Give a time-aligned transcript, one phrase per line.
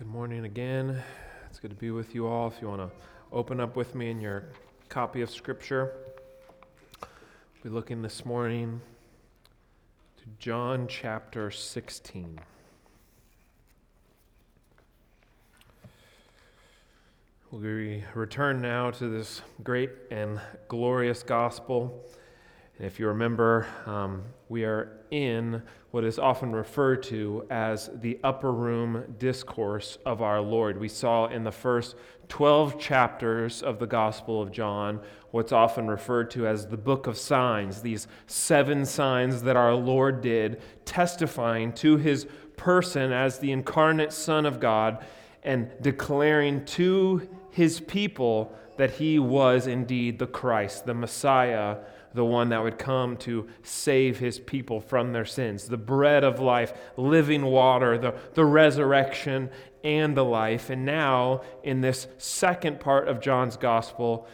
[0.00, 1.02] Good morning again.
[1.50, 2.48] It's good to be with you all.
[2.48, 2.90] If you want to
[3.30, 4.44] open up with me in your
[4.88, 5.92] copy of Scripture,
[7.62, 8.80] we're looking this morning
[10.16, 12.40] to John chapter 16.
[17.50, 22.06] We return now to this great and glorious gospel.
[22.80, 28.18] And if you remember, um, we are in what is often referred to as the
[28.24, 30.80] upper room discourse of our Lord.
[30.80, 31.94] We saw in the first
[32.30, 37.18] 12 chapters of the Gospel of John what's often referred to as the book of
[37.18, 42.26] signs, these seven signs that our Lord did, testifying to his
[42.56, 45.04] person as the incarnate Son of God
[45.42, 51.76] and declaring to his people that he was indeed the Christ, the Messiah
[52.14, 56.40] the one that would come to save his people from their sins, the bread of
[56.40, 59.50] life, living water, the, the resurrection,
[59.84, 60.70] and the life.
[60.70, 64.26] And now, in this second part of John's gospel,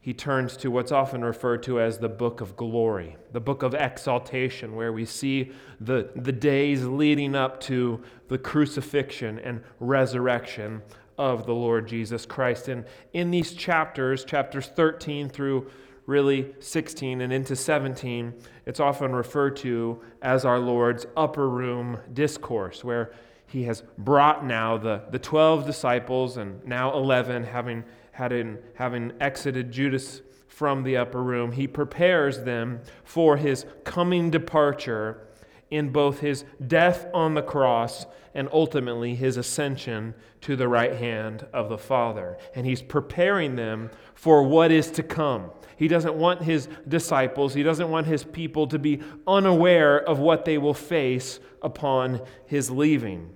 [0.00, 3.72] he turns to what's often referred to as the book of glory, the book of
[3.72, 10.82] exaltation, where we see the, the days leading up to the crucifixion and resurrection
[11.16, 12.68] of the Lord Jesus Christ.
[12.68, 15.70] And in these chapters, chapters 13 through
[16.06, 18.34] really 16 and into 17,
[18.66, 23.12] it's often referred to as our Lord's upper room discourse, where
[23.46, 29.12] he has brought now the, the 12 disciples and now 11, having, had in, having
[29.20, 35.26] exited Judas from the upper room, he prepares them for his coming departure
[35.72, 41.46] in both his death on the cross and ultimately his ascension to the right hand
[41.52, 42.36] of the Father.
[42.54, 45.50] And he's preparing them for what is to come.
[45.76, 50.44] He doesn't want his disciples, he doesn't want his people to be unaware of what
[50.44, 53.30] they will face upon his leaving.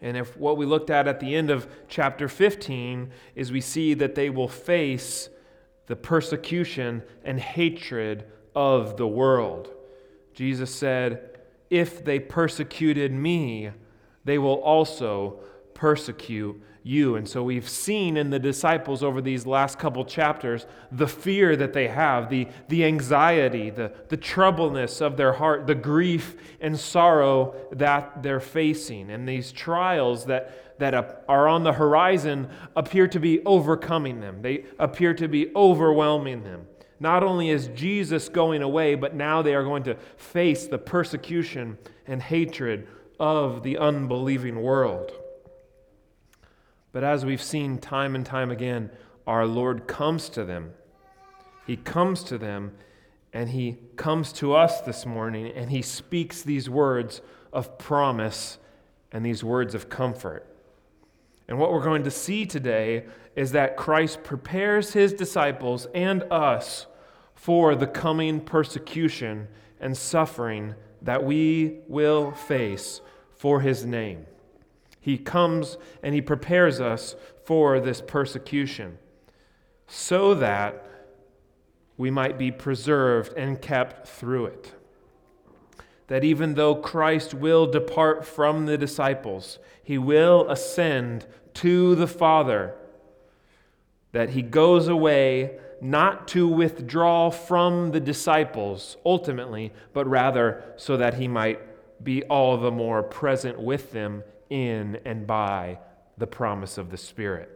[0.00, 3.94] And if what we looked at at the end of chapter 15 is we see
[3.94, 5.30] that they will face
[5.86, 9.70] the persecution and hatred of the world.
[10.34, 11.27] Jesus said,
[11.70, 13.70] If they persecuted me,
[14.24, 15.40] they will also
[15.74, 17.16] persecute you.
[17.16, 21.72] And so we've seen in the disciples over these last couple chapters the fear that
[21.72, 27.54] they have, the, the anxiety, the, the troubleness of their heart, the grief and sorrow
[27.72, 29.10] that they're facing.
[29.10, 34.64] And these trials that, that are on the horizon appear to be overcoming them, they
[34.78, 36.66] appear to be overwhelming them.
[37.00, 41.78] Not only is Jesus going away, but now they are going to face the persecution
[42.06, 42.88] and hatred
[43.20, 45.12] of the unbelieving world.
[46.92, 48.90] But as we've seen time and time again,
[49.26, 50.72] our Lord comes to them.
[51.66, 52.72] He comes to them
[53.32, 57.20] and He comes to us this morning and He speaks these words
[57.52, 58.58] of promise
[59.12, 60.46] and these words of comfort.
[61.48, 66.86] And what we're going to see today is that Christ prepares His disciples and us
[67.34, 69.48] for the coming persecution
[69.80, 73.00] and suffering that we will face
[73.30, 74.26] for His name.
[75.00, 78.98] He comes and he prepares us for this persecution
[79.86, 80.84] so that
[81.96, 84.74] we might be preserved and kept through it.
[86.08, 92.74] That even though Christ will depart from the disciples, he will ascend to the Father,
[94.12, 101.14] that he goes away not to withdraw from the disciples ultimately, but rather so that
[101.14, 101.60] he might
[102.02, 105.78] be all the more present with them in and by
[106.16, 107.54] the promise of the Spirit.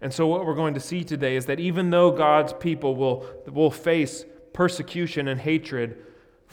[0.00, 3.26] And so, what we're going to see today is that even though God's people will,
[3.46, 6.02] will face persecution and hatred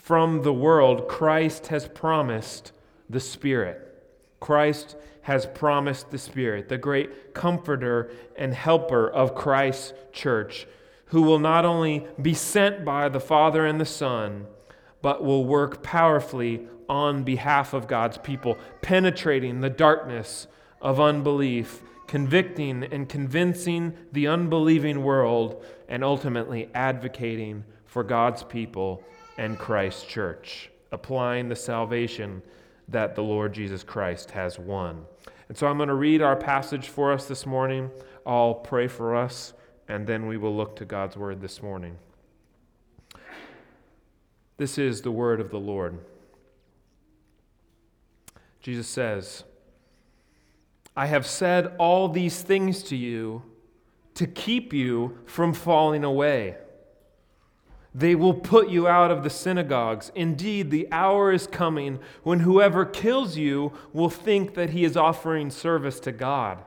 [0.04, 2.74] from the world, Christ has promised
[3.10, 4.04] the Spirit.
[4.42, 10.68] Christ has promised the Spirit, the great comforter and helper of Christ's church,
[11.06, 14.46] who will not only be sent by the Father and the Son,
[15.02, 20.48] but will work powerfully on behalf of God's people, penetrating the darkness
[20.82, 29.02] of unbelief, convicting and convincing the unbelieving world, and ultimately advocating for God's people
[29.38, 32.42] and Christ's church, applying the salvation
[32.88, 35.06] that the Lord Jesus Christ has won.
[35.50, 37.90] And so I'm going to read our passage for us this morning.
[38.26, 39.54] I'll pray for us,
[39.88, 41.98] and then we will look to God's word this morning.
[44.58, 46.00] This is the word of the Lord.
[48.62, 49.44] Jesus says,
[50.96, 53.42] I have said all these things to you
[54.14, 56.56] to keep you from falling away.
[57.96, 60.12] They will put you out of the synagogues.
[60.16, 65.52] Indeed, the hour is coming when whoever kills you will think that he is offering
[65.52, 66.60] service to God.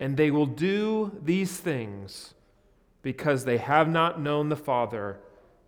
[0.00, 2.34] And they will do these things
[3.02, 5.20] because they have not known the Father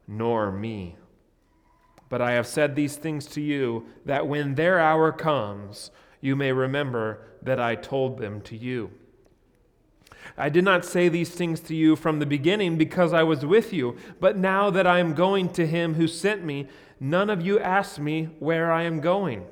[0.09, 0.97] nor me.
[2.09, 5.91] But I have said these things to you that when their hour comes,
[6.21, 8.91] you may remember that I told them to you.
[10.37, 13.73] I did not say these things to you from the beginning because I was with
[13.73, 16.69] you, but now that I am going to him who sent me,
[17.01, 19.47] none of you ask me where I am going.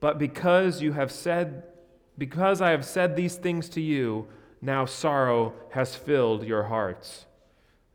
[0.00, 1.64] But because you have said,
[2.16, 4.26] because I have said these things to you,
[4.60, 7.26] now sorrow has filled your hearts.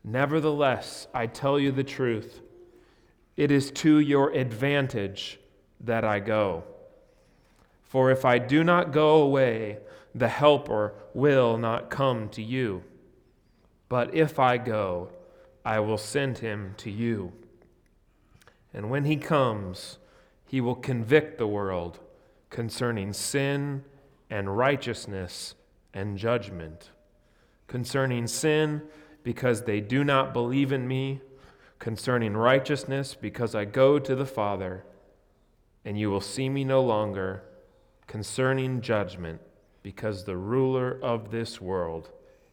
[0.04, 2.40] Nevertheless, I tell you the truth.
[3.36, 5.38] It is to your advantage
[5.80, 6.64] that I go.
[7.82, 9.78] For if I do not go away,
[10.14, 12.82] the Helper will not come to you.
[13.88, 15.10] But if I go,
[15.64, 17.32] I will send him to you.
[18.74, 19.98] And when he comes,
[20.46, 22.00] he will convict the world
[22.50, 23.84] concerning sin
[24.30, 25.54] and righteousness
[25.94, 26.90] and judgment.
[27.66, 28.82] Concerning sin,
[29.22, 31.20] because they do not believe in me.
[31.78, 34.84] Concerning righteousness, because I go to the Father,
[35.84, 37.42] and you will see me no longer.
[38.06, 39.40] Concerning judgment,
[39.82, 42.10] because the ruler of this world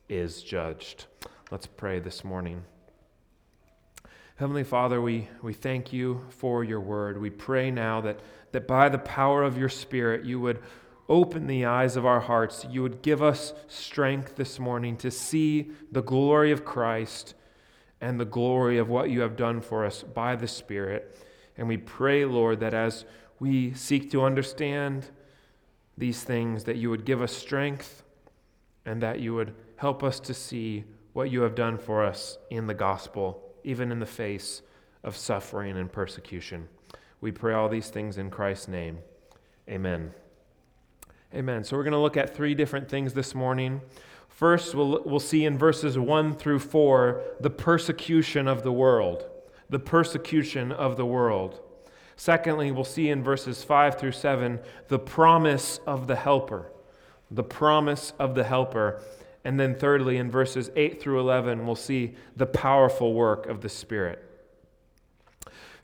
[0.07, 1.05] is judged.
[1.51, 2.63] Let's pray this morning.
[4.35, 7.19] Heavenly Father, we, we thank you for your word.
[7.19, 8.21] We pray now that,
[8.53, 10.59] that by the power of your Spirit, you would
[11.09, 12.65] open the eyes of our hearts.
[12.69, 17.33] You would give us strength this morning to see the glory of Christ
[17.99, 21.17] and the glory of what you have done for us by the Spirit.
[21.57, 23.05] And we pray, Lord, that as
[23.39, 25.09] we seek to understand
[25.99, 28.03] these things, that you would give us strength
[28.85, 32.67] and that you would help us to see what you have done for us in
[32.67, 34.61] the gospel, even in the face
[35.03, 36.67] of suffering and persecution.
[37.21, 38.99] We pray all these things in Christ's name.
[39.69, 40.13] Amen.
[41.33, 41.63] Amen.
[41.63, 43.81] So we're going to look at three different things this morning.
[44.29, 49.25] First, we'll, we'll see in verses 1 through 4 the persecution of the world.
[49.69, 51.59] The persecution of the world.
[52.19, 56.69] Secondly, we'll see in verses 5 through 7 the promise of the Helper.
[57.31, 59.01] The promise of the Helper.
[59.45, 63.69] And then, thirdly, in verses 8 through 11, we'll see the powerful work of the
[63.69, 64.21] Spirit.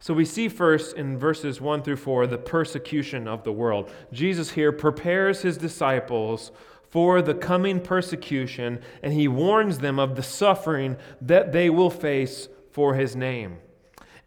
[0.01, 3.89] So we see first in verses 1 through 4 the persecution of the world.
[4.11, 6.51] Jesus here prepares his disciples
[6.89, 12.49] for the coming persecution, and he warns them of the suffering that they will face
[12.71, 13.59] for his name.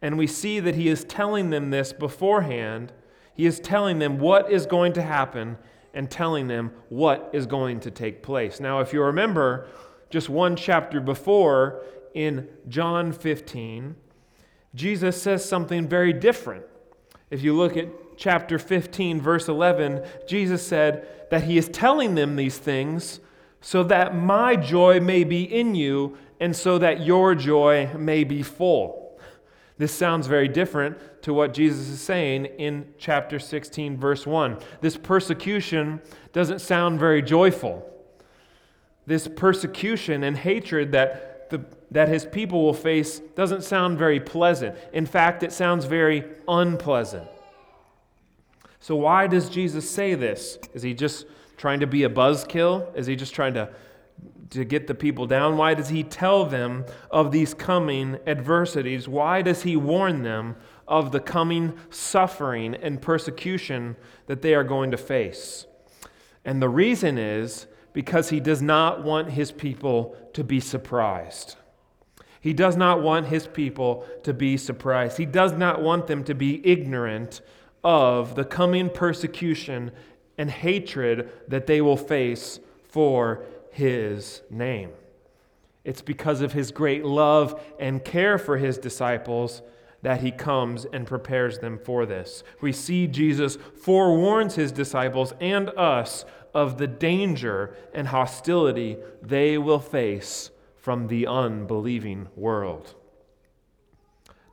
[0.01, 2.93] And we see that he is telling them this beforehand.
[3.35, 5.59] He is telling them what is going to happen
[5.95, 8.61] and telling them what is going to take place.
[8.61, 9.67] Now, if you remember,
[10.11, 11.83] just one chapter before
[12.15, 13.97] in John 15,
[14.75, 16.65] Jesus says something very different.
[17.31, 22.37] If you look at chapter 15, verse 11, Jesus said that he is telling them
[22.37, 23.21] these things
[23.61, 28.43] so that my joy may be in you and so that your joy may be
[28.43, 29.08] full.
[29.79, 34.59] This sounds very different to what Jesus is saying in chapter 16, verse 1.
[34.81, 36.03] This persecution
[36.33, 37.89] doesn't sound very joyful.
[39.07, 44.77] This persecution and hatred that, the, that his people will face doesn't sound very pleasant.
[44.93, 47.29] In fact, it sounds very unpleasant.
[48.81, 50.59] So, why does Jesus say this?
[50.75, 52.95] Is he just trying to be a buzzkill?
[52.97, 53.69] Is he just trying to
[54.51, 55.57] to get the people down?
[55.57, 59.09] Why does he tell them of these coming adversities?
[59.09, 64.91] Why does he warn them of the coming suffering and persecution that they are going
[64.91, 65.67] to face?
[66.45, 71.57] And the reason is because he does not want his people to be surprised.
[72.41, 75.19] He does not want his people to be surprised.
[75.19, 77.41] He does not want them to be ignorant
[77.83, 79.91] of the coming persecution
[80.37, 83.45] and hatred that they will face for
[83.79, 84.91] his name.
[85.85, 89.63] It's because of his great love and care for his disciples
[90.03, 92.43] that he comes and prepares them for this.
[92.61, 99.79] We see Jesus forewarns his disciples and us of the danger and hostility they will
[99.79, 102.97] face from the unbelieving world.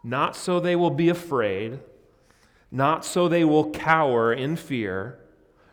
[0.03, 1.79] Not so they will be afraid,
[2.70, 5.17] not so they will cower in fear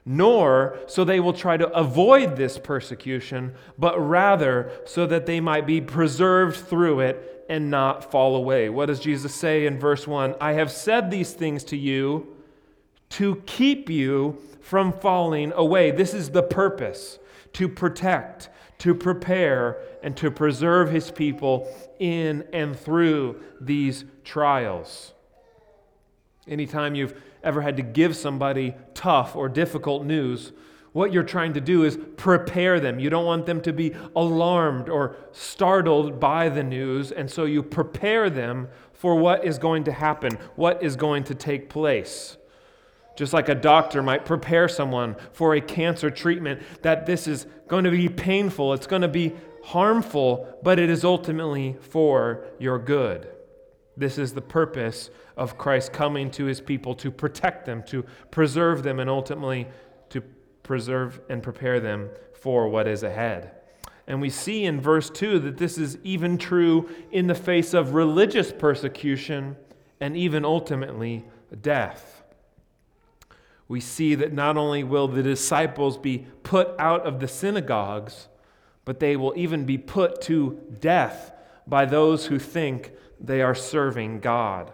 [0.04, 5.66] nor so they will try to avoid this persecution, but rather so that they might
[5.66, 8.68] be preserved through it and not fall away.
[8.68, 10.35] What does Jesus say in verse 1?
[10.40, 12.37] I have said these things to you
[13.11, 15.90] to keep you from falling away.
[15.90, 17.18] This is the purpose
[17.52, 21.68] to protect, to prepare, and to preserve his people
[21.99, 25.12] in and through these trials.
[26.49, 30.52] Anytime you've ever had to give somebody tough or difficult news,
[30.92, 32.99] what you're trying to do is prepare them.
[32.99, 37.62] You don't want them to be alarmed or startled by the news, and so you
[37.62, 42.37] prepare them for what is going to happen, what is going to take place.
[43.16, 47.84] Just like a doctor might prepare someone for a cancer treatment, that this is going
[47.84, 49.34] to be painful, it's going to be
[49.64, 53.28] harmful, but it is ultimately for your good.
[53.96, 58.82] This is the purpose of Christ coming to his people to protect them, to preserve
[58.82, 59.68] them, and ultimately
[60.11, 60.22] to
[60.62, 63.52] preserve and prepare them for what is ahead.
[64.06, 67.94] And we see in verse 2 that this is even true in the face of
[67.94, 69.56] religious persecution
[70.00, 71.25] and even ultimately
[71.61, 72.25] death.
[73.68, 78.28] We see that not only will the disciples be put out of the synagogues,
[78.84, 81.32] but they will even be put to death
[81.66, 82.92] by those who think
[83.23, 84.73] they are serving God.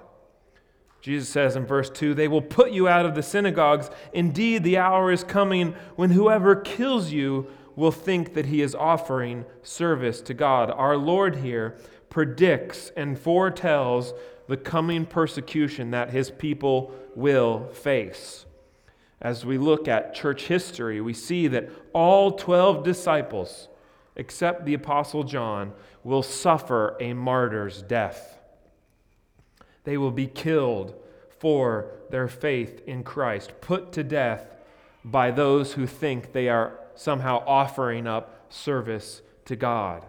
[1.00, 3.90] Jesus says in verse 2 They will put you out of the synagogues.
[4.12, 9.45] Indeed, the hour is coming when whoever kills you will think that he is offering
[9.62, 10.71] service to God.
[10.71, 11.78] Our Lord here
[12.11, 14.12] predicts and foretells
[14.49, 18.47] the coming persecution that his people will face.
[19.21, 23.69] As we look at church history, we see that all 12 disciples,
[24.17, 28.38] except the Apostle John, will suffer a martyr's death.
[29.88, 30.95] They will be killed
[31.30, 34.45] for their faith in Christ, put to death
[35.02, 40.04] by those who think they are somehow offering up service to God.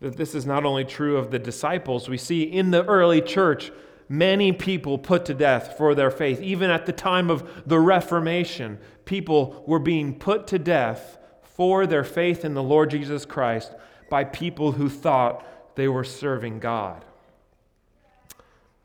[0.00, 3.70] That this is not only true of the disciples, we see in the early church
[4.08, 6.40] many people put to death for their faith.
[6.40, 12.02] Even at the time of the Reformation, people were being put to death for their
[12.02, 13.72] faith in the Lord Jesus Christ
[14.10, 15.46] by people who thought
[15.76, 17.04] they were serving God.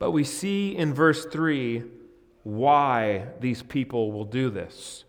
[0.02, 1.84] But we see in verse 3
[2.42, 5.04] why these people will do this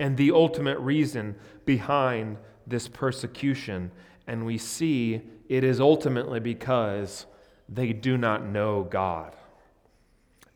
[0.00, 1.36] and the ultimate reason
[1.66, 3.90] behind this persecution.
[4.26, 7.26] And we see it is ultimately because
[7.68, 9.36] they do not know God.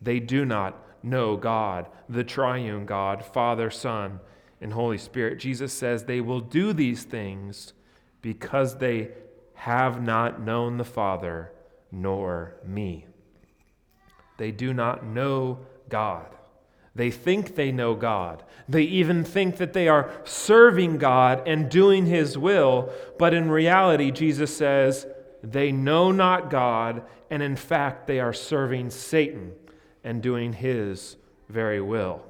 [0.00, 4.20] They do not know God, the triune God, Father, Son,
[4.62, 5.38] and Holy Spirit.
[5.38, 7.74] Jesus says they will do these things
[8.22, 9.10] because they
[9.52, 11.52] have not known the Father
[11.90, 13.04] nor me.
[14.42, 16.26] They do not know God.
[16.96, 18.42] They think they know God.
[18.68, 24.10] They even think that they are serving God and doing His will, but in reality,
[24.10, 25.06] Jesus says,
[25.44, 29.52] they know not God, and in fact, they are serving Satan
[30.02, 31.18] and doing His
[31.48, 32.26] very will.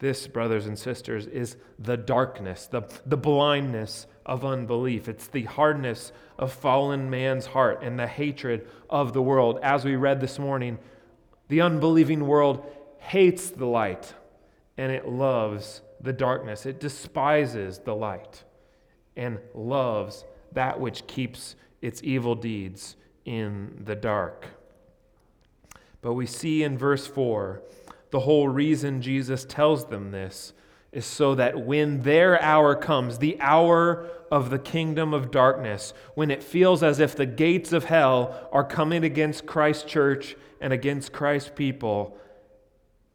[0.00, 5.08] This, brothers and sisters, is the darkness, the, the blindness of unbelief.
[5.08, 9.58] It's the hardness of fallen man's heart and the hatred of the world.
[9.62, 10.78] As we read this morning,
[11.48, 12.64] the unbelieving world
[12.98, 14.14] hates the light
[14.76, 16.66] and it loves the darkness.
[16.66, 18.44] It despises the light
[19.16, 24.46] and loves that which keeps its evil deeds in the dark.
[26.00, 27.62] But we see in verse 4
[28.10, 30.52] the whole reason Jesus tells them this
[30.92, 36.30] is so that when their hour comes, the hour of the kingdom of darkness, when
[36.30, 41.12] it feels as if the gates of hell are coming against Christ's church and against
[41.12, 42.16] Christ's people,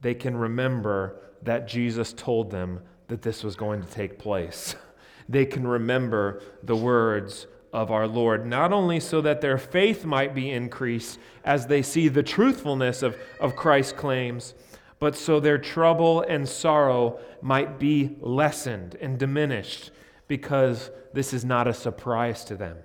[0.01, 4.75] they can remember that Jesus told them that this was going to take place.
[5.29, 10.35] They can remember the words of our Lord, not only so that their faith might
[10.35, 14.53] be increased as they see the truthfulness of, of Christ's claims,
[14.99, 19.91] but so their trouble and sorrow might be lessened and diminished
[20.27, 22.77] because this is not a surprise to them.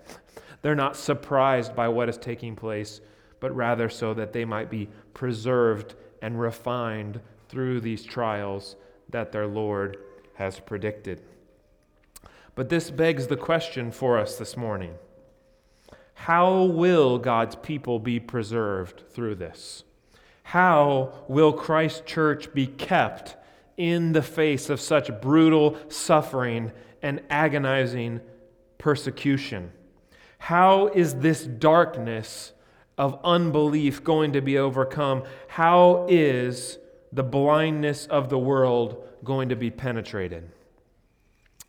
[0.62, 3.00] They're not surprised by what is taking place,
[3.40, 8.76] but rather so that they might be preserved and refined through these trials
[9.11, 9.97] that their Lord
[10.35, 11.23] has predicted.
[12.54, 14.95] But this begs the question for us this morning
[16.14, 19.85] How will God's people be preserved through this?
[20.42, 23.37] How will Christ's church be kept
[23.76, 28.21] in the face of such brutal suffering and agonizing
[28.78, 29.73] persecution?
[30.38, 32.52] How is this darkness
[32.97, 35.25] of unbelief going to be overcome?
[35.49, 36.78] How is
[37.12, 40.50] the blindness of the world going to be penetrated?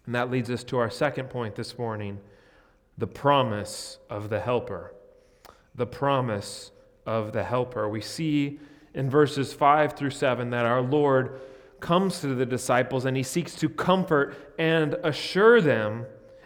[0.05, 2.19] And that leads us to our second point this morning
[2.97, 4.93] the promise of the Helper.
[5.75, 6.71] The promise
[7.05, 7.87] of the Helper.
[7.87, 8.59] We see
[8.93, 11.39] in verses 5 through 7 that our Lord
[11.79, 16.05] comes to the disciples and he seeks to comfort and assure them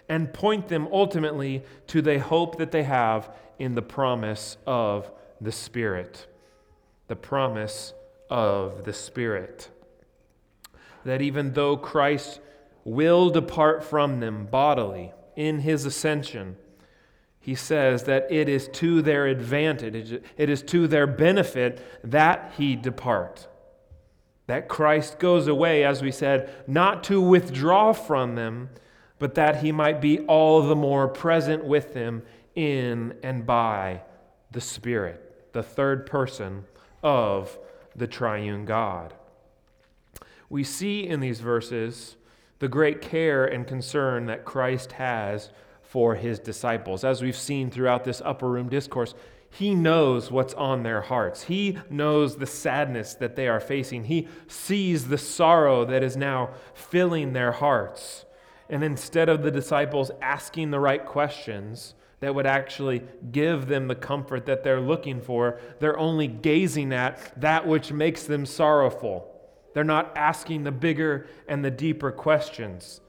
[0.09, 5.51] and point them ultimately to the hope that they have in the promise of the
[5.51, 6.27] Spirit.
[7.07, 7.93] The promise
[8.29, 9.69] of the Spirit.
[11.05, 12.39] That even though Christ
[12.83, 16.57] will depart from them bodily in his ascension,
[17.39, 22.75] he says that it is to their advantage, it is to their benefit that he
[22.75, 23.47] depart.
[24.53, 28.69] That Christ goes away, as we said, not to withdraw from them,
[29.17, 32.21] but that he might be all the more present with them
[32.53, 34.03] in and by
[34.51, 36.65] the Spirit, the third person
[37.01, 37.57] of
[37.95, 39.15] the triune God.
[40.51, 42.15] We see in these verses
[42.59, 45.49] the great care and concern that Christ has
[45.81, 47.03] for his disciples.
[47.03, 49.15] As we've seen throughout this upper room discourse,
[49.53, 51.43] he knows what's on their hearts.
[51.43, 54.05] He knows the sadness that they are facing.
[54.05, 58.25] He sees the sorrow that is now filling their hearts.
[58.67, 63.95] And instead of the disciples asking the right questions that would actually give them the
[63.95, 69.29] comfort that they're looking for, they're only gazing at that which makes them sorrowful.
[69.75, 73.01] They're not asking the bigger and the deeper questions.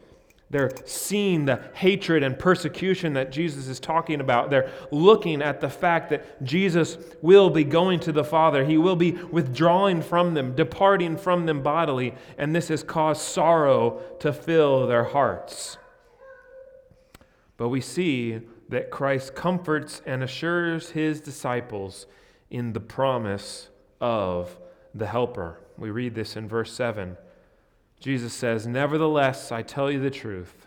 [0.51, 4.51] They're seeing the hatred and persecution that Jesus is talking about.
[4.51, 8.65] They're looking at the fact that Jesus will be going to the Father.
[8.65, 14.01] He will be withdrawing from them, departing from them bodily, and this has caused sorrow
[14.21, 15.79] to fill their hearts.
[17.57, 22.07] But we see that Christ comforts and assures his disciples
[22.51, 23.71] in the promise
[24.01, 24.59] of
[24.95, 25.61] the Helper.
[25.77, 27.17] We read this in verse 7.
[28.05, 30.67] Jesus says, Nevertheless, I tell you the truth.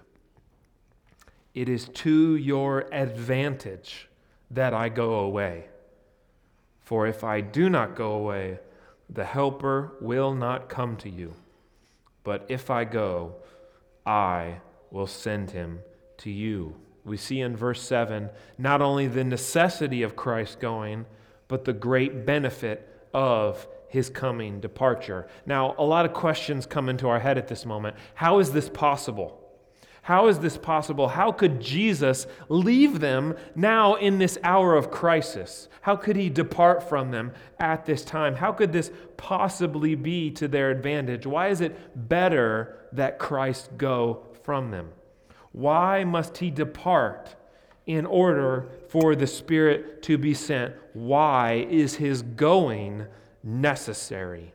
[1.54, 4.10] It is to your advantage
[4.50, 5.66] that I go away.
[6.80, 8.58] For if I do not go away,
[9.08, 11.36] the Helper will not come to you.
[12.24, 13.36] But if I go,
[14.04, 14.56] I
[14.90, 15.82] will send him
[16.18, 16.74] to you.
[17.06, 21.06] We see in verse 7 not only the necessity of Christ going,
[21.48, 25.28] but the great benefit of his coming departure.
[25.46, 27.96] Now, a lot of questions come into our head at this moment.
[28.16, 29.44] How is this possible?
[30.08, 31.10] How is this possible?
[31.10, 35.68] How could Jesus leave them now in this hour of crisis?
[35.82, 38.36] How could he depart from them at this time?
[38.36, 41.26] How could this possibly be to their advantage?
[41.26, 44.92] Why is it better that Christ go from them?
[45.52, 47.36] Why must he depart
[47.86, 50.74] in order for the Spirit to be sent?
[50.94, 53.08] Why is his going
[53.48, 54.54] necessary.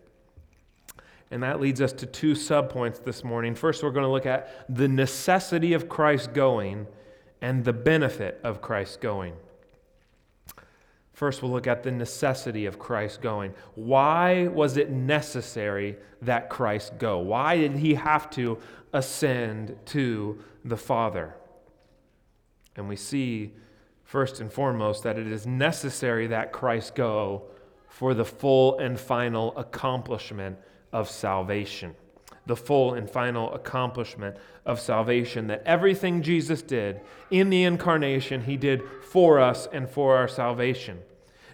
[1.31, 3.55] And that leads us to two subpoints this morning.
[3.55, 6.87] First, we're going to look at the necessity of Christ going
[7.41, 9.33] and the benefit of Christ going.
[11.15, 13.55] First, we'll look at the necessity of Christ going.
[13.75, 17.19] Why was it necessary that Christ go?
[17.19, 18.59] Why did he have to
[18.93, 21.35] ascend to the Father?
[22.77, 23.53] And we see,
[24.05, 27.45] first and foremost, that it is necessary that Christ go
[27.93, 30.57] for the full and final accomplishment
[30.95, 31.95] of salvation.
[32.47, 35.47] The full and final accomplishment of salvation.
[35.49, 41.01] That everything Jesus did in the incarnation, he did for us and for our salvation.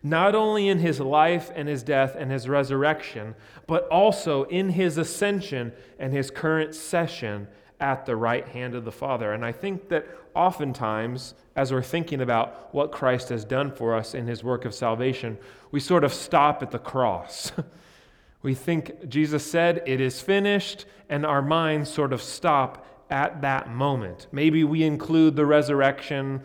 [0.04, 3.34] Not only in his life and his death and his resurrection,
[3.66, 7.48] but also in his ascension and his current session
[7.80, 9.32] at the right hand of the Father.
[9.32, 14.14] And I think that oftentimes, as we're thinking about what Christ has done for us
[14.14, 15.38] in his work of salvation,
[15.70, 17.52] we sort of stop at the cross.
[18.42, 23.70] we think Jesus said, It is finished, and our minds sort of stop at that
[23.70, 24.26] moment.
[24.32, 26.42] Maybe we include the resurrection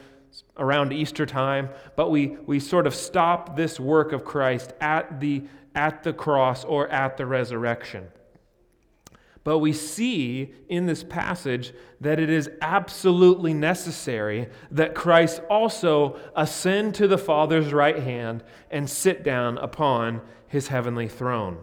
[0.58, 5.44] around Easter time, but we, we sort of stop this work of Christ at the,
[5.76, 8.08] at the cross or at the resurrection.
[9.44, 16.96] But we see in this passage that it is absolutely necessary that Christ also ascend
[16.96, 21.58] to the Father's right hand and sit down upon his heavenly throne.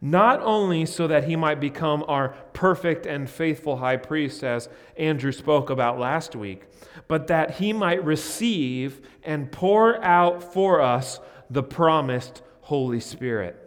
[0.00, 5.32] Not only so that he might become our perfect and faithful high priest, as Andrew
[5.32, 6.64] spoke about last week,
[7.08, 13.58] but that he might receive and pour out for us the promised Holy Spirit.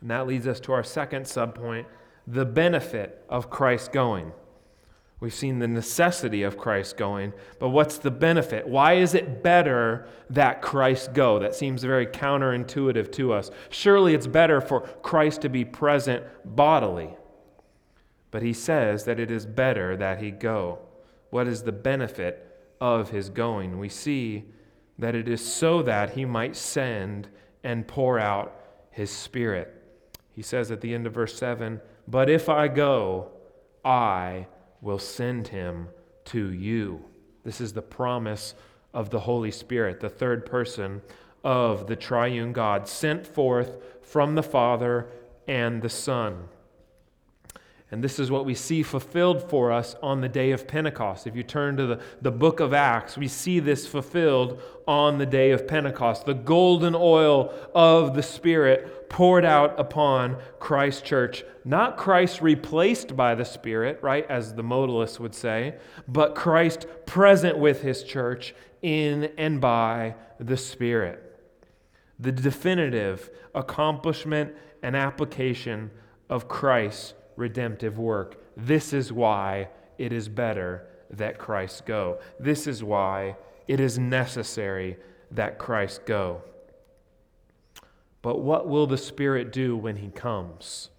[0.00, 1.86] And that leads us to our second subpoint
[2.30, 4.32] the benefit of Christ going.
[5.18, 8.68] We've seen the necessity of Christ going, but what's the benefit?
[8.68, 11.38] Why is it better that Christ go?
[11.38, 13.50] That seems very counterintuitive to us.
[13.70, 17.16] Surely it's better for Christ to be present bodily.
[18.30, 20.80] But he says that it is better that he go.
[21.30, 22.44] What is the benefit
[22.78, 23.78] of his going?
[23.78, 24.44] We see
[24.98, 27.28] that it is so that he might send
[27.64, 28.54] and pour out
[28.90, 29.74] his Spirit.
[30.30, 33.28] He says at the end of verse 7 But if I go,
[33.84, 34.46] I
[34.80, 35.88] will send him
[36.26, 37.04] to you.
[37.44, 38.54] This is the promise
[38.94, 41.02] of the Holy Spirit, the third person
[41.44, 45.10] of the triune God, sent forth from the Father
[45.46, 46.48] and the Son.
[47.90, 51.26] And this is what we see fulfilled for us on the day of Pentecost.
[51.26, 55.24] If you turn to the, the book of Acts, we see this fulfilled on the
[55.24, 56.26] day of Pentecost.
[56.26, 61.44] The golden oil of the Spirit poured out upon Christ's church.
[61.64, 67.56] Not Christ replaced by the Spirit, right, as the modalists would say, but Christ present
[67.56, 71.24] with his church in and by the Spirit.
[72.18, 75.90] The definitive accomplishment and application
[76.28, 78.42] of Christ redemptive work.
[78.56, 82.18] This is why it is better that Christ go.
[82.38, 84.96] This is why it is necessary
[85.30, 86.42] that Christ go.
[88.20, 90.90] But what will the Spirit do when He comes?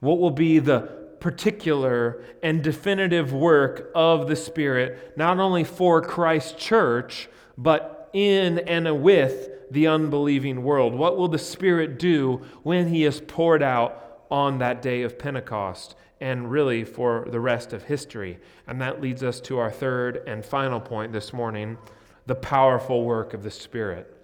[0.00, 0.80] What will be the
[1.20, 9.02] particular and definitive work of the Spirit, not only for Christ's church, but in and
[9.02, 10.94] with the unbelieving world?
[10.94, 15.94] What will the Spirit do when He is poured out on that day of Pentecost
[16.20, 18.38] and really for the rest of history.
[18.66, 21.78] And that leads us to our third and final point this morning
[22.26, 24.14] the powerful work of the Spirit.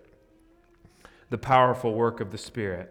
[1.30, 2.90] The powerful work of the Spirit.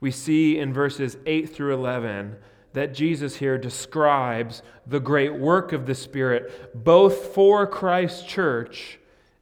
[0.00, 2.36] We see in verses 8 through 11
[2.72, 8.98] that Jesus here describes the great work of the Spirit both for Christ's church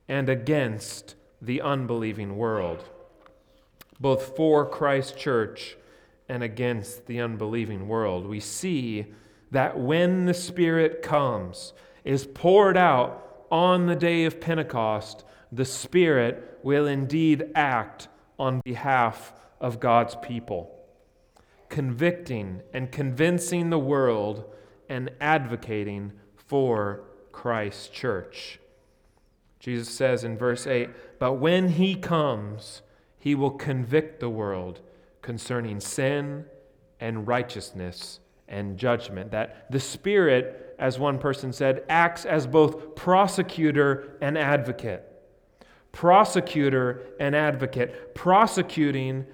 [0.08, 2.82] and against the unbelieving world.
[4.00, 5.76] Both for Christ's church
[6.28, 8.26] and against the unbelieving world.
[8.26, 9.06] We see
[9.50, 11.72] that when the Spirit comes,
[12.04, 19.32] is poured out on the day of Pentecost, the Spirit will indeed act on behalf
[19.60, 20.70] of God's people,
[21.68, 24.44] convicting and convincing the world
[24.88, 28.60] and advocating for Christ's church.
[29.60, 32.82] Jesus says in verse 8, But when he comes,
[33.18, 34.80] he will convict the world
[35.28, 36.42] concerning sin
[37.00, 39.30] and righteousness and judgment.
[39.30, 45.04] That the Spirit, as one person said, acts as both prosecutor and advocate.
[45.92, 48.14] Prosecutor and advocate.
[48.14, 49.26] Prosecuting,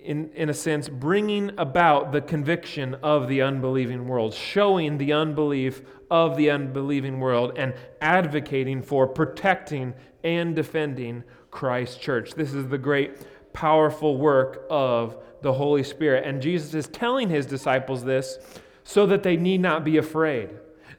[0.00, 5.82] in, in a sense, bringing about the conviction of the unbelieving world, showing the unbelief
[6.08, 12.34] of the unbelieving world, and advocating for protecting and defending Christ's church.
[12.34, 13.16] This is the great
[13.58, 16.24] powerful work of the Holy Spirit.
[16.24, 18.38] And Jesus is telling his disciples this
[18.84, 20.50] so that they need not be afraid.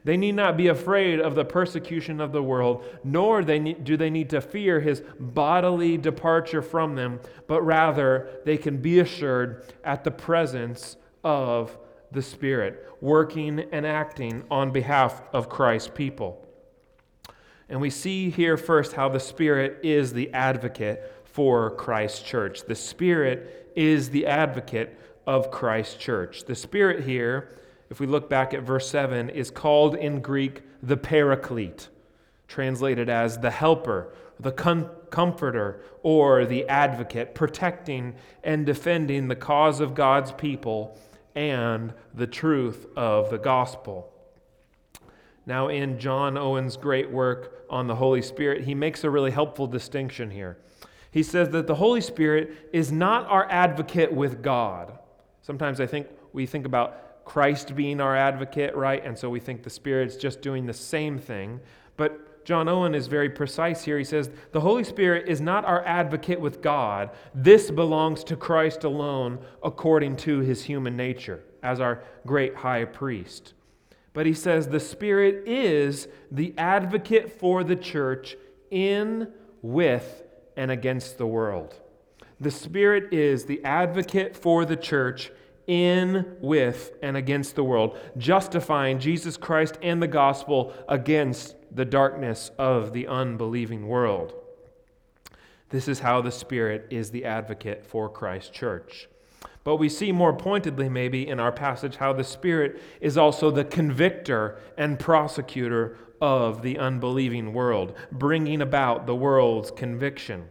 [0.04, 4.28] They need not be afraid of the persecution of the world, nor do they need
[4.30, 10.10] to fear his bodily departure from them, but rather they can be assured at the
[10.10, 11.78] presence of
[12.12, 16.46] the Spirit, working and acting on behalf of Christ's people.
[17.70, 22.64] And we see here first how the Spirit is the advocate for Christ's church.
[22.66, 24.94] The Spirit is the advocate
[25.26, 26.44] of Christ's church.
[26.44, 27.56] The Spirit here,
[27.88, 31.88] if we look back at verse 7, is called in Greek the Paraclete,
[32.46, 39.80] translated as the helper, the com- comforter, or the advocate, protecting and defending the cause
[39.80, 40.98] of God's people
[41.34, 44.12] and the truth of the gospel.
[45.46, 49.66] Now, in John Owen's great work on the Holy Spirit, he makes a really helpful
[49.66, 50.58] distinction here.
[51.10, 54.98] He says that the Holy Spirit is not our advocate with God.
[55.42, 59.04] Sometimes I think we think about Christ being our advocate, right?
[59.04, 61.60] And so we think the Spirit's just doing the same thing.
[61.96, 63.98] But John Owen is very precise here.
[63.98, 67.10] He says, The Holy Spirit is not our advocate with God.
[67.34, 73.54] This belongs to Christ alone according to his human nature as our great high priest.
[74.12, 78.36] But he says, The Spirit is the advocate for the church
[78.70, 79.28] in,
[79.62, 80.22] with,
[80.60, 81.74] and against the world.
[82.38, 85.32] The Spirit is the advocate for the church
[85.66, 92.50] in, with, and against the world, justifying Jesus Christ and the gospel against the darkness
[92.58, 94.34] of the unbelieving world.
[95.70, 99.08] This is how the Spirit is the advocate for Christ's church.
[99.64, 103.64] But we see more pointedly, maybe, in our passage, how the Spirit is also the
[103.64, 110.48] convictor and prosecutor of the unbelieving world, bringing about the world's conviction.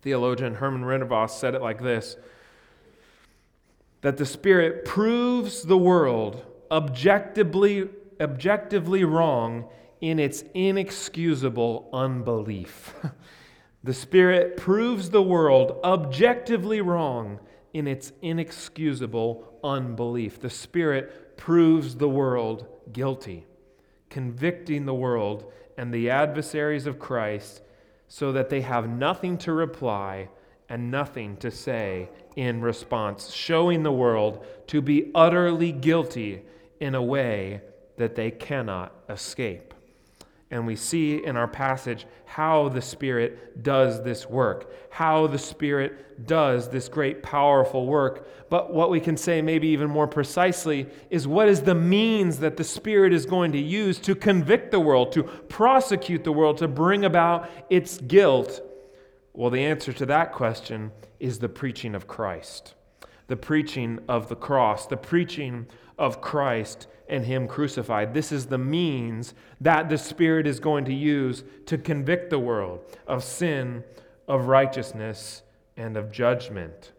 [0.00, 2.16] Theologian Herman Ridderbos said it like this
[4.00, 7.88] that the Spirit proves the world objectively,
[8.20, 9.68] objectively wrong
[10.00, 12.94] in its inexcusable unbelief.
[13.84, 17.40] The Spirit proves the world objectively wrong
[17.74, 20.38] in its inexcusable unbelief.
[20.40, 23.44] The Spirit proves the world guilty,
[24.12, 27.62] convicting the world and the adversaries of Christ
[28.08, 30.28] so that they have nothing to reply
[30.68, 36.42] and nothing to say in response, showing the world to be utterly guilty
[36.78, 37.62] in a way
[37.96, 39.71] that they cannot escape.
[40.52, 46.26] And we see in our passage how the Spirit does this work, how the Spirit
[46.26, 48.28] does this great, powerful work.
[48.50, 52.58] But what we can say, maybe even more precisely, is what is the means that
[52.58, 56.68] the Spirit is going to use to convict the world, to prosecute the world, to
[56.68, 58.60] bring about its guilt?
[59.32, 62.74] Well, the answer to that question is the preaching of Christ,
[63.28, 65.66] the preaching of the cross, the preaching
[65.98, 68.14] of Christ and Him crucified.
[68.14, 72.80] This is the means that the Spirit is going to use to convict the world
[73.06, 73.84] of sin,
[74.26, 75.42] of righteousness,
[75.76, 76.92] and of judgment.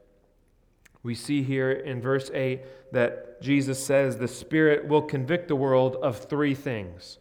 [1.01, 5.97] We see here in verse 8 that Jesus says the Spirit will convict the world
[5.97, 7.17] of three things.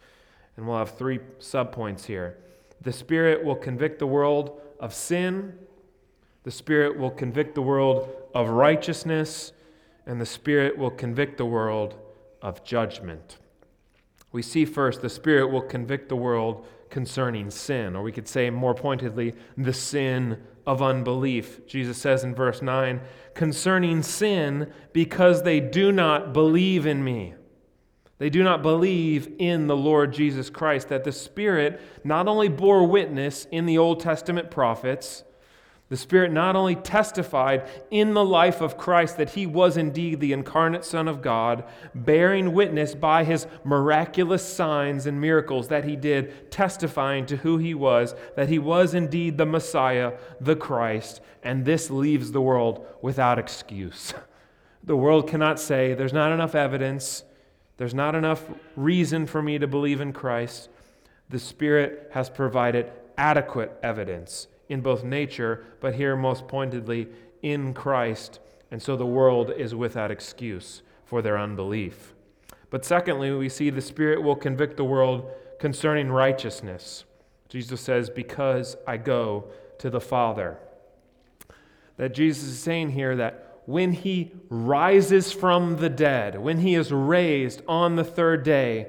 [0.57, 2.37] And we'll have three subpoints here.
[2.81, 5.55] The Spirit will convict the world of sin,
[6.45, 9.53] the Spirit will convict the world of righteousness,
[10.07, 11.97] and the Spirit will convict the world
[12.41, 13.39] of judgment.
[14.33, 18.51] We see first the Spirit will convict the world concerning sin, or we could say
[18.51, 21.67] more pointedly, the sin of unbelief.
[21.67, 23.01] Jesus says in verse 9,
[23.35, 27.35] concerning sin, because they do not believe in me.
[28.19, 32.87] They do not believe in the Lord Jesus Christ, that the Spirit not only bore
[32.87, 35.25] witness in the Old Testament prophets,
[35.93, 40.33] the Spirit not only testified in the life of Christ that he was indeed the
[40.33, 46.51] incarnate Son of God, bearing witness by his miraculous signs and miracles that he did,
[46.51, 51.91] testifying to who he was, that he was indeed the Messiah, the Christ, and this
[51.91, 54.15] leaves the world without excuse.
[54.85, 57.23] The world cannot say, There's not enough evidence,
[57.77, 58.43] there's not enough
[58.77, 60.71] reason for me to believe in Christ.
[61.29, 67.09] The Spirit has provided adequate evidence in both nature, but here most pointedly
[67.43, 68.41] in Christ.
[68.71, 72.15] And so the world is without excuse for their unbelief.
[72.71, 77.05] But secondly, we see the Spirit will convict the world concerning righteousness.
[77.49, 80.59] Jesus says, Because I go to the Father.
[81.99, 86.91] That Jesus is saying here that when he rises from the dead, when he is
[86.91, 88.89] raised on the third day,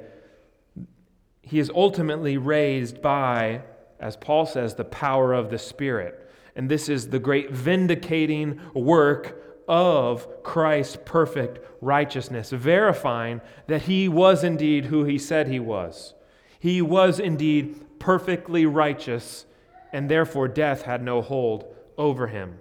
[1.41, 3.62] he is ultimately raised by
[4.03, 6.29] as Paul says, the power of the Spirit.
[6.57, 14.43] And this is the great vindicating work of Christ's perfect righteousness, verifying that he was
[14.43, 16.15] indeed who he said he was.
[16.59, 19.45] He was indeed perfectly righteous,
[19.93, 22.59] and therefore death had no hold over him.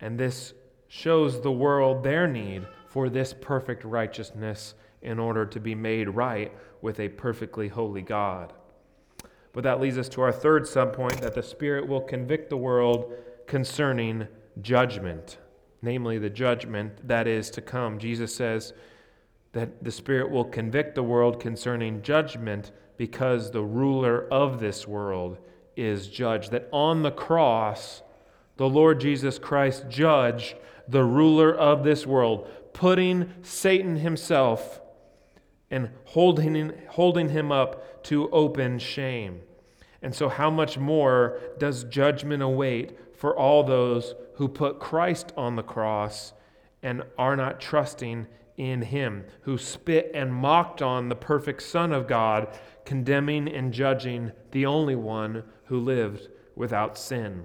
[0.00, 0.52] And this
[0.88, 6.52] shows the world their need for this perfect righteousness in order to be made right
[6.82, 8.52] with a perfectly holy God.
[9.52, 13.12] But that leads us to our third subpoint that the Spirit will convict the world
[13.46, 14.28] concerning
[14.60, 15.38] judgment,
[15.82, 17.98] namely the judgment that is to come.
[17.98, 18.72] Jesus says
[19.52, 25.38] that the Spirit will convict the world concerning judgment because the ruler of this world
[25.76, 26.52] is judged.
[26.52, 28.02] That on the cross,
[28.56, 30.54] the Lord Jesus Christ judged
[30.86, 34.80] the ruler of this world, putting Satan himself
[35.70, 39.40] and holding, holding him up to open shame.
[40.02, 45.56] And so, how much more does judgment await for all those who put Christ on
[45.56, 46.32] the cross
[46.82, 52.06] and are not trusting in him, who spit and mocked on the perfect Son of
[52.06, 52.48] God,
[52.84, 57.44] condemning and judging the only one who lived without sin?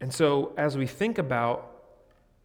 [0.00, 1.72] And so, as we think about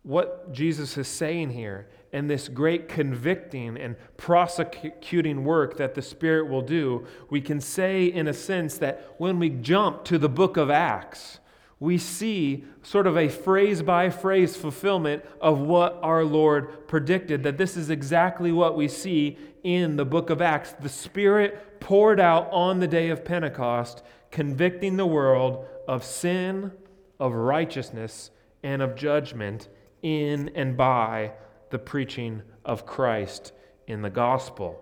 [0.03, 6.49] what Jesus is saying here and this great convicting and prosecuting work that the Spirit
[6.49, 10.57] will do, we can say, in a sense, that when we jump to the book
[10.57, 11.39] of Acts,
[11.79, 17.41] we see sort of a phrase by phrase fulfillment of what our Lord predicted.
[17.43, 20.73] That this is exactly what we see in the book of Acts.
[20.73, 26.71] The Spirit poured out on the day of Pentecost, convicting the world of sin,
[27.19, 28.29] of righteousness,
[28.61, 29.67] and of judgment
[30.03, 31.31] in and by
[31.71, 33.53] the preaching of Christ
[33.87, 34.79] in the gospel.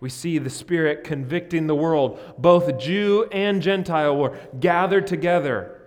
[0.00, 2.20] We see the Spirit convicting the world.
[2.36, 5.80] Both Jew and Gentile were gathered together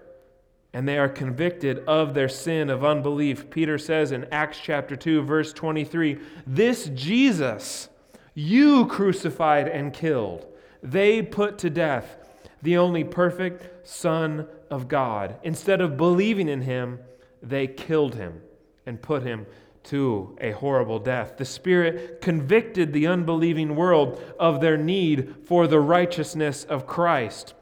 [0.74, 3.50] and they are convicted of their sin of unbelief.
[3.50, 7.90] Peter says in Acts chapter 2, verse 23 This Jesus
[8.36, 10.46] you crucified and killed.
[10.84, 12.18] They put to death
[12.62, 15.38] the only perfect Son of God.
[15.42, 17.00] Instead of believing in him,
[17.42, 18.42] they killed him
[18.86, 19.48] and put him
[19.88, 21.38] to a horrible death.
[21.38, 27.54] The Spirit convicted the unbelieving world of their need for the righteousness of Christ.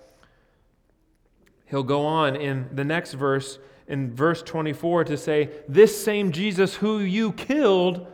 [1.65, 6.75] He'll go on in the next verse, in verse 24, to say, This same Jesus
[6.75, 8.07] who you killed,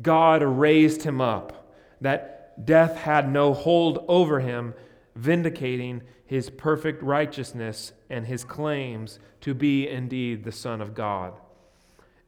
[0.00, 1.74] God raised him up.
[2.00, 4.74] That death had no hold over him,
[5.14, 11.34] vindicating his perfect righteousness and his claims to be indeed the Son of God.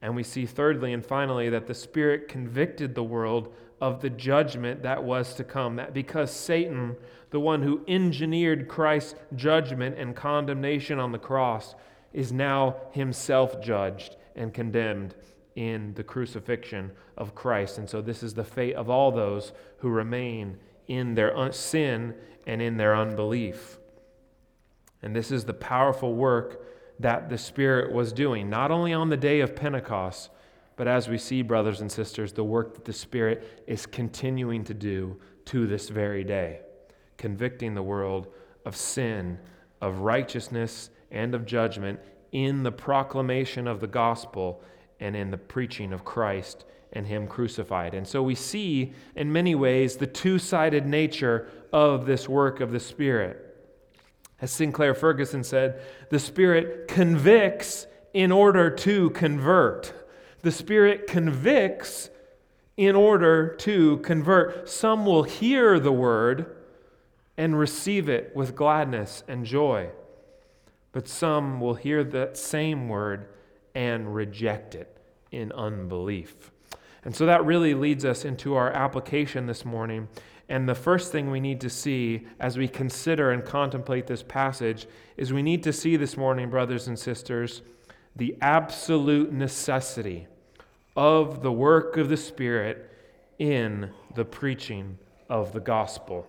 [0.04, 4.82] And we see, thirdly and finally, that the Spirit convicted the world of the judgment
[4.82, 5.76] that was to come.
[5.76, 6.96] That because Satan,
[7.30, 11.74] the one who engineered Christ's judgment and condemnation on the cross,
[12.12, 15.14] is now himself judged and condemned
[15.56, 17.78] in the crucifixion of Christ.
[17.78, 22.14] And so, this is the fate of all those who remain in their sin
[22.46, 23.78] and in their unbelief.
[25.00, 26.62] And this is the powerful work
[27.00, 30.30] that the Spirit was doing, not only on the day of Pentecost,
[30.76, 34.74] but as we see, brothers and sisters, the work that the Spirit is continuing to
[34.74, 36.60] do to this very day,
[37.16, 38.28] convicting the world
[38.64, 39.38] of sin,
[39.80, 42.00] of righteousness, and of judgment
[42.32, 44.62] in the proclamation of the gospel
[45.00, 47.94] and in the preaching of Christ and Him crucified.
[47.94, 52.72] And so we see, in many ways, the two sided nature of this work of
[52.72, 53.53] the Spirit.
[54.44, 55.80] As Sinclair Ferguson said,
[56.10, 59.94] the Spirit convicts in order to convert.
[60.42, 62.10] The Spirit convicts
[62.76, 64.68] in order to convert.
[64.68, 66.56] Some will hear the word
[67.38, 69.88] and receive it with gladness and joy,
[70.92, 73.28] but some will hear that same word
[73.74, 74.94] and reject it
[75.30, 76.50] in unbelief.
[77.02, 80.06] And so that really leads us into our application this morning
[80.48, 84.86] and the first thing we need to see as we consider and contemplate this passage
[85.16, 87.62] is we need to see this morning, brothers and sisters,
[88.14, 90.26] the absolute necessity
[90.96, 92.90] of the work of the Spirit
[93.38, 96.26] in the preaching of the gospel.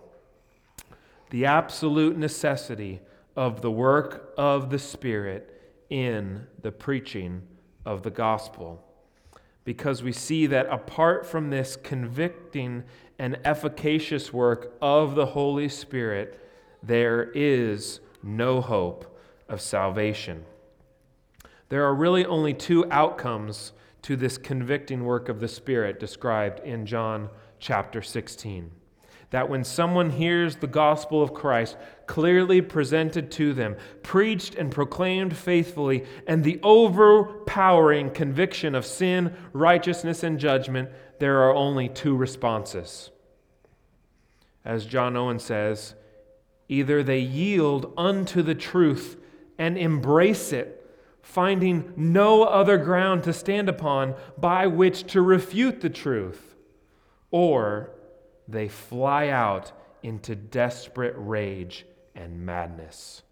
[1.30, 3.00] The absolute necessity
[3.36, 5.52] of the work of the Spirit
[5.90, 7.42] in the preaching
[7.84, 8.82] of the gospel.
[9.64, 12.84] Because we see that apart from this convicting
[13.18, 16.40] and efficacious work of the Holy Spirit,
[16.82, 20.44] there is no hope of salvation.
[21.68, 26.86] There are really only two outcomes to this convicting work of the Spirit described in
[26.86, 28.70] John chapter 16.
[29.30, 31.76] That when someone hears the gospel of Christ
[32.06, 33.74] clearly presented to them,
[34.04, 41.54] preached and proclaimed faithfully, and the overpowering conviction of sin, righteousness, and judgment, there are
[41.54, 43.10] only two responses.
[44.64, 45.94] As John Owen says,
[46.68, 49.16] either they yield unto the truth
[49.58, 50.82] and embrace it,
[51.22, 56.54] finding no other ground to stand upon by which to refute the truth,
[57.30, 57.90] or
[58.48, 63.22] they fly out into desperate rage and madness,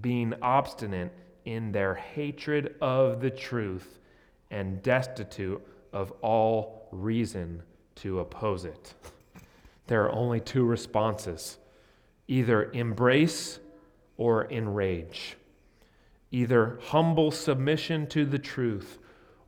[0.00, 1.12] being obstinate
[1.44, 3.98] in their hatred of the truth
[4.50, 5.60] and destitute
[5.92, 7.62] of all reason
[7.96, 8.94] to oppose it.
[9.88, 11.58] There are only two responses
[12.28, 13.58] either embrace
[14.16, 15.36] or enrage,
[16.30, 18.98] either humble submission to the truth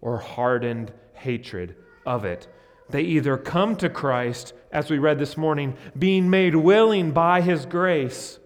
[0.00, 2.48] or hardened hatred of it.
[2.90, 7.64] They either come to Christ, as we read this morning, being made willing by his
[7.64, 8.38] grace,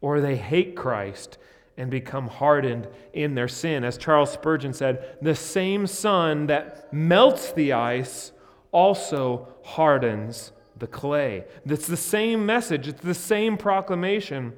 [0.00, 1.38] or they hate Christ
[1.80, 3.84] and become hardened in their sin.
[3.84, 8.32] As Charles Spurgeon said, the same sun that melts the ice
[8.70, 11.44] also hardens the clay.
[11.64, 14.52] It's the same message, it's the same proclamation,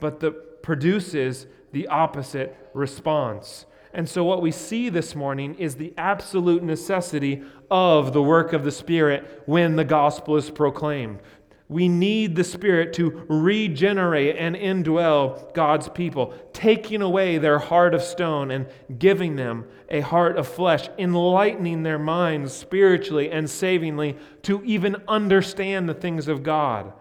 [0.00, 3.66] but that produces the opposite response.
[3.92, 8.64] And so, what we see this morning is the absolute necessity of the work of
[8.64, 11.20] the Spirit when the gospel is proclaimed.
[11.68, 18.02] We need the Spirit to regenerate and indwell God's people, taking away their heart of
[18.02, 18.66] stone and
[18.98, 25.88] giving them a heart of flesh, enlightening their minds spiritually and savingly to even understand
[25.88, 26.92] the things of God,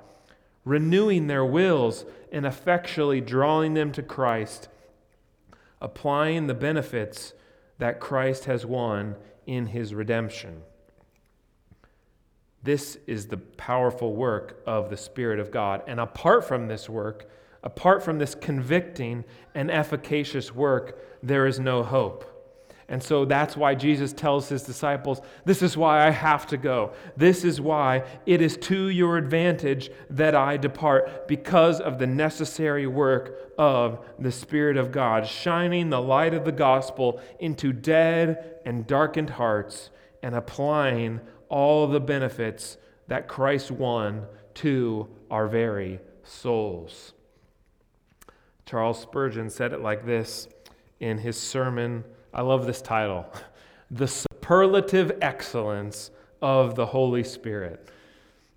[0.63, 4.69] renewing their wills and effectually drawing them to Christ,
[5.81, 7.33] applying the benefits
[7.79, 10.63] that Christ has won in his redemption.
[12.63, 15.83] This is the powerful work of the Spirit of God.
[15.85, 17.29] And apart from this work,
[17.61, 22.29] apart from this convicting and efficacious work, there is no hope.
[22.89, 26.93] And so that's why Jesus tells his disciples, This is why I have to go.
[27.17, 32.85] This is why it is to your advantage that I depart, because of the necessary
[32.87, 38.85] work of the Spirit of God, shining the light of the gospel into dead and
[38.85, 39.89] darkened hearts
[40.21, 41.19] and applying
[41.53, 42.77] all the benefits
[43.07, 44.25] that Christ won
[44.55, 47.13] to our very souls.
[48.65, 50.47] Charles Spurgeon said it like this
[50.99, 52.05] in his sermon.
[52.33, 53.31] I love this title
[53.91, 56.09] The Superlative Excellence
[56.41, 57.87] of the Holy Spirit.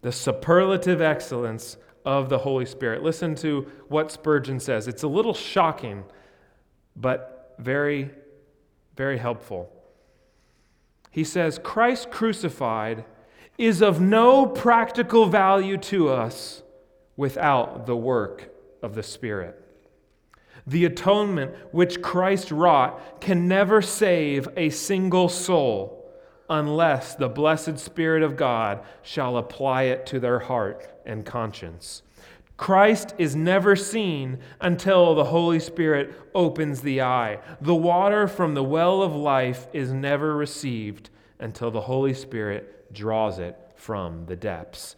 [0.01, 1.76] The superlative excellence
[2.07, 3.03] of the Holy Spirit.
[3.03, 4.88] Listen to what Spurgeon says.
[4.88, 6.03] It's a little shocking,
[6.97, 8.11] but very,
[8.97, 9.76] very helpful.
[11.17, 13.07] He says, Christ crucified
[13.57, 16.62] is of no practical value to us
[17.17, 18.51] without the work
[18.83, 19.59] of the Spirit.
[20.67, 26.07] The atonement which Christ wrought can never save a single soul
[26.51, 32.03] unless the blessed Spirit of God shall apply it to their heart and conscience.
[32.57, 37.39] Christ is never seen until the Holy Spirit opens the eye.
[37.61, 43.39] The water from the well of life is never received until the Holy Spirit draws
[43.39, 44.97] it from the depths.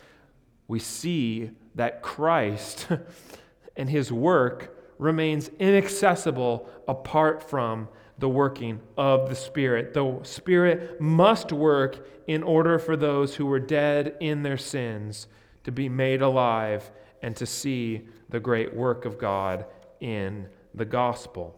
[0.69, 2.87] We see that Christ
[3.77, 7.89] and his work remains inaccessible apart from
[8.19, 9.95] the working of the Spirit.
[9.95, 15.27] The Spirit must work in order for those who were dead in their sins
[15.65, 16.91] to be made alive
[17.23, 19.67] and to see the great work of God
[20.01, 21.55] in the gospel.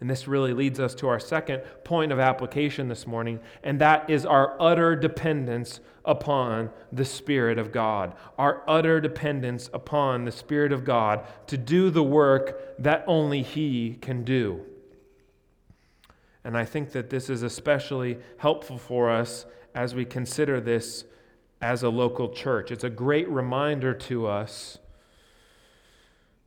[0.00, 4.10] And this really leads us to our second point of application this morning, and that
[4.10, 8.14] is our utter dependence upon the Spirit of God.
[8.36, 13.96] Our utter dependence upon the Spirit of God to do the work that only He
[14.00, 14.64] can do.
[16.44, 21.04] And I think that this is especially helpful for us as we consider this
[21.60, 22.70] as a local church.
[22.70, 24.78] It's a great reminder to us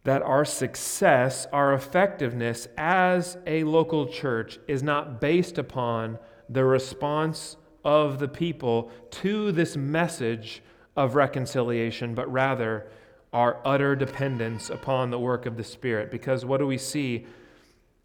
[0.04, 7.58] that our success, our effectiveness as a local church is not based upon the response
[7.84, 10.62] of the people to this message
[10.96, 12.88] of reconciliation, but rather
[13.32, 16.10] our utter dependence upon the work of the Spirit.
[16.10, 17.26] Because what do we see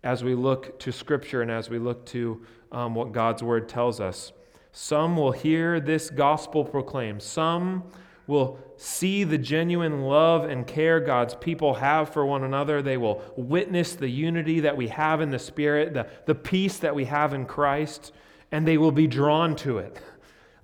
[0.02, 4.00] as we look to Scripture and as we look to um, what God's Word tells
[4.00, 4.32] us?
[4.76, 7.22] Some will hear this gospel proclaimed.
[7.22, 7.84] Some
[8.26, 12.82] will see the genuine love and care God's people have for one another.
[12.82, 16.92] They will witness the unity that we have in the Spirit, the, the peace that
[16.92, 18.12] we have in Christ,
[18.50, 20.00] and they will be drawn to it.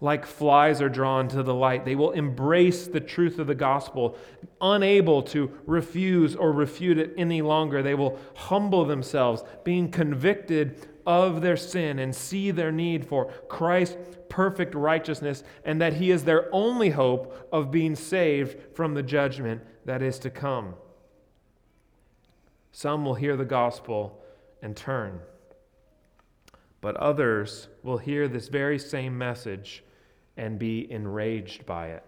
[0.00, 1.84] Like flies are drawn to the light.
[1.84, 4.16] They will embrace the truth of the gospel,
[4.60, 7.80] unable to refuse or refute it any longer.
[7.80, 13.96] They will humble themselves, being convicted of their sin and see their need for Christ's
[14.28, 19.62] perfect righteousness and that He is their only hope of being saved from the judgment
[19.84, 20.74] that is to come.
[22.72, 24.22] Some will hear the gospel
[24.62, 25.20] and turn,
[26.80, 29.82] but others will hear this very same message
[30.36, 32.04] and be enraged by it.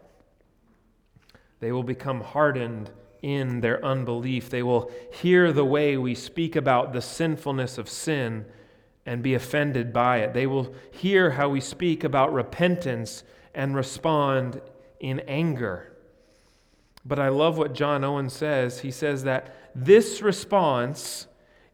[1.60, 2.90] They will become hardened
[3.22, 4.50] in their unbelief.
[4.50, 8.44] They will hear the way we speak about the sinfulness of sin
[9.04, 10.32] and be offended by it.
[10.32, 13.24] They will hear how we speak about repentance
[13.54, 14.60] and respond
[15.00, 15.92] in anger.
[17.04, 18.80] But I love what John Owen says.
[18.80, 21.26] He says that this response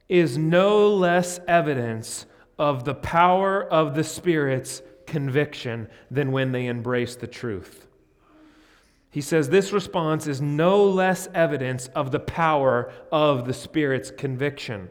[0.09, 2.25] is no less evidence
[2.59, 7.87] of the power of the Spirit's conviction than when they embrace the truth.
[9.11, 14.91] He says this response is no less evidence of the power of the Spirit's conviction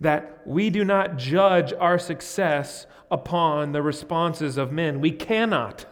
[0.00, 5.00] that we do not judge our success upon the responses of men.
[5.00, 5.84] We cannot.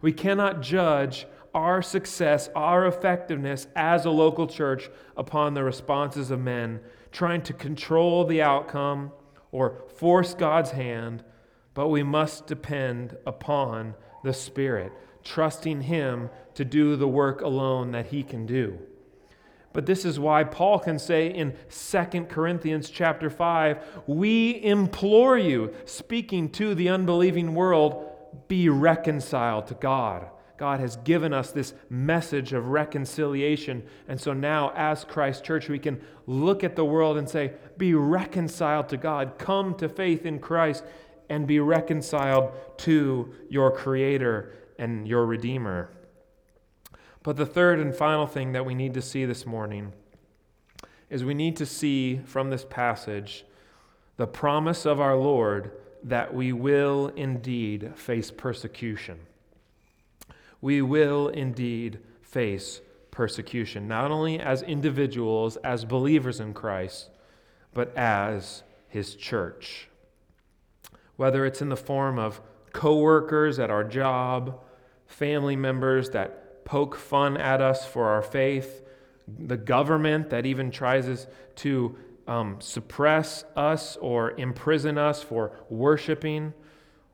[0.00, 6.40] We cannot judge our success, our effectiveness as a local church upon the responses of
[6.40, 6.80] men,
[7.12, 9.12] trying to control the outcome
[9.52, 11.24] or force God's hand,
[11.74, 14.92] but we must depend upon the Spirit,
[15.24, 18.78] trusting Him to do the work alone that He can do.
[19.72, 25.72] But this is why Paul can say in 2 Corinthians chapter 5, we implore you,
[25.84, 28.06] speaking to the unbelieving world,
[28.48, 30.26] be reconciled to God.
[30.56, 33.82] God has given us this message of reconciliation.
[34.08, 37.94] And so now, as Christ Church, we can look at the world and say, Be
[37.94, 39.38] reconciled to God.
[39.38, 40.84] Come to faith in Christ
[41.30, 45.90] and be reconciled to your Creator and your Redeemer.
[47.22, 49.92] But the third and final thing that we need to see this morning
[51.10, 53.44] is we need to see from this passage
[54.16, 59.18] the promise of our Lord that we will indeed face persecution.
[60.62, 67.10] We will indeed face persecution, not only as individuals, as believers in Christ,
[67.74, 69.88] but as his church.
[71.16, 72.40] Whether it's in the form of
[72.72, 74.60] coworkers at our job,
[75.06, 76.39] family members that
[76.70, 78.84] poke fun at us for our faith,
[79.26, 81.96] the government that even tries to
[82.28, 86.54] um, suppress us or imprison us for worshiping,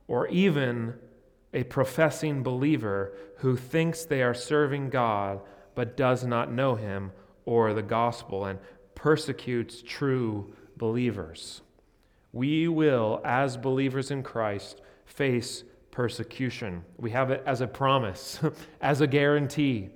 [0.08, 0.92] or even
[1.54, 5.40] a professing believer who thinks they are serving God
[5.74, 7.12] but does not know Him
[7.46, 8.58] or the gospel and
[8.94, 11.62] persecutes true believers.
[12.30, 15.64] We will, as believers in Christ, face
[15.96, 16.84] persecution.
[16.98, 18.38] We have it as a promise,
[18.82, 19.88] as a guarantee.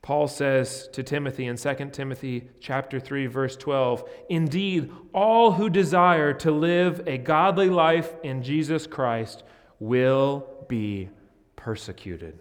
[0.00, 6.32] Paul says to Timothy in 2 Timothy chapter 3 verse 12, "Indeed, all who desire
[6.32, 9.42] to live a godly life in Jesus Christ
[9.78, 11.10] will be
[11.56, 12.38] persecuted."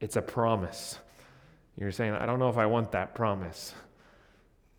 [0.00, 0.98] It's a promise.
[1.76, 3.72] You're saying, "I don't know if I want that promise."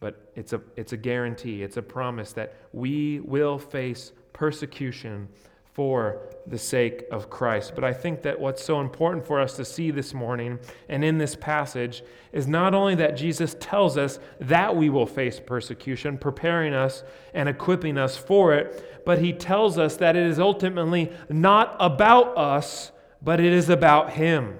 [0.01, 1.63] But it's a it's a guarantee.
[1.63, 5.29] It's a promise that we will face persecution
[5.75, 7.73] for the sake of Christ.
[7.75, 10.57] But I think that what's so important for us to see this morning
[10.87, 12.01] and in this passage
[12.31, 17.03] is not only that Jesus tells us that we will face persecution, preparing us
[17.33, 22.37] and equipping us for it, but he tells us that it is ultimately not about
[22.37, 24.57] us, but it is about him.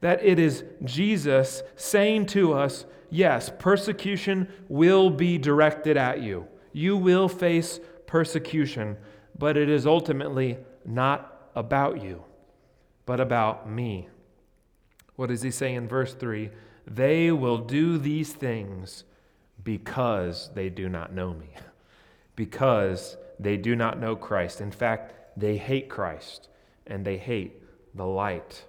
[0.00, 6.48] That it is Jesus saying to us, yes, persecution will be directed at you.
[6.72, 8.96] You will face persecution
[9.42, 12.22] but it is ultimately not about you,
[13.06, 14.08] but about me.
[15.16, 16.48] What does he say in verse 3?
[16.86, 19.02] They will do these things
[19.64, 21.56] because they do not know me,
[22.36, 24.60] because they do not know Christ.
[24.60, 26.48] In fact, they hate Christ
[26.86, 27.60] and they hate
[27.96, 28.64] the light.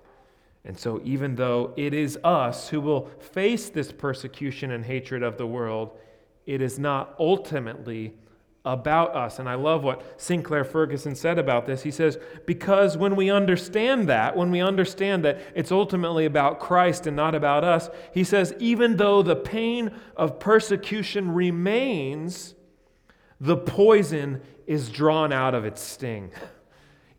[0.66, 5.38] And so, even though it is us who will face this persecution and hatred of
[5.38, 5.92] the world,
[6.48, 8.16] it is not ultimately
[8.66, 9.40] about us.
[9.40, 11.84] And I love what Sinclair Ferguson said about this.
[11.84, 17.06] He says, Because when we understand that, when we understand that it's ultimately about Christ
[17.06, 22.56] and not about us, he says, even though the pain of persecution remains,
[23.40, 26.32] the poison is drawn out of its sting.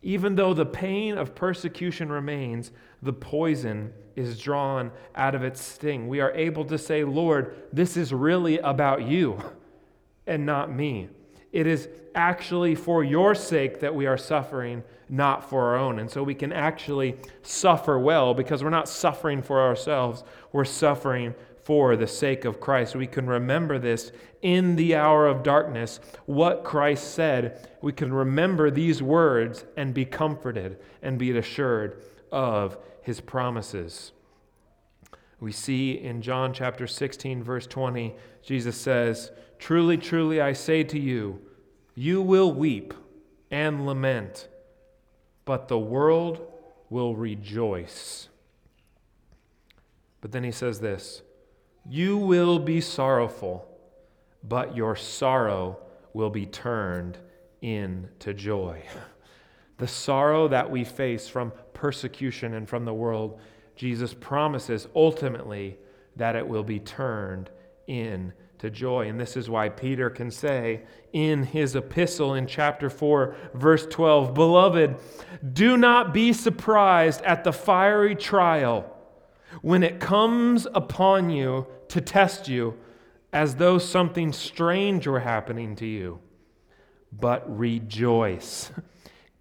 [0.01, 2.71] Even though the pain of persecution remains,
[3.03, 6.07] the poison is drawn out of its sting.
[6.07, 9.39] We are able to say, Lord, this is really about you
[10.25, 11.09] and not me.
[11.55, 15.99] It is actually for your sake that we are suffering, not for our own.
[15.99, 21.33] And so we can actually suffer well because we're not suffering for ourselves, we're suffering
[21.63, 22.93] for the sake of Christ.
[22.97, 27.69] We can remember this in the hour of darkness, what Christ said.
[27.81, 32.03] We can remember these words and be comforted and be assured
[32.33, 34.11] of his promises.
[35.39, 40.99] We see in John chapter 16, verse 20, Jesus says, Truly, truly, I say to
[40.99, 41.41] you,
[41.95, 42.93] you will weep
[43.49, 44.47] and lament,
[45.45, 46.45] but the world
[46.89, 48.27] will rejoice.
[50.21, 51.21] But then he says this
[51.89, 53.67] You will be sorrowful,
[54.43, 55.79] but your sorrow
[56.13, 57.17] will be turned
[57.61, 58.83] into joy.
[59.77, 63.41] The sorrow that we face from persecution and from the world,
[63.75, 65.77] Jesus promises ultimately
[66.15, 67.49] that it will be turned
[67.87, 68.33] into
[68.65, 69.07] to joy.
[69.07, 70.81] And this is why Peter can say
[71.13, 74.95] in his epistle in chapter 4, verse 12 Beloved,
[75.53, 78.91] do not be surprised at the fiery trial
[79.61, 82.75] when it comes upon you to test you
[83.31, 86.19] as though something strange were happening to you,
[87.11, 88.71] but rejoice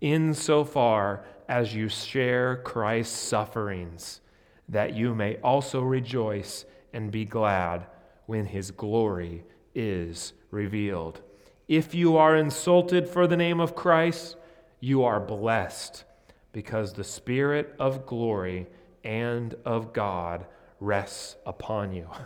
[0.01, 4.21] insofar as you share Christ's sufferings,
[4.69, 7.87] that you may also rejoice and be glad
[8.27, 9.45] when his glory
[9.75, 11.21] is revealed.
[11.69, 14.37] If you are insulted for the name of Christ,
[14.81, 16.05] you are blessed
[16.53, 18.67] because the Spirit of glory
[19.03, 20.47] and of God
[20.81, 22.09] rests upon you.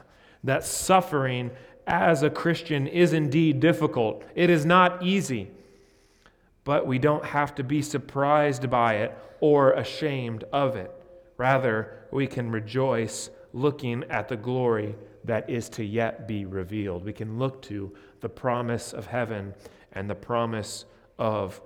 [0.44, 1.50] That suffering
[1.88, 5.50] as a Christian is indeed difficult, it is not easy.
[6.62, 10.92] But we don't have to be surprised by it or ashamed of it.
[11.38, 14.94] Rather, we can rejoice looking at the glory
[15.28, 17.04] that is to yet be revealed.
[17.04, 19.54] We can look to the promise of heaven
[19.92, 20.86] and the promise
[21.18, 21.60] of